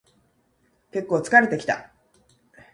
[0.91, 1.93] けっこう疲れてきた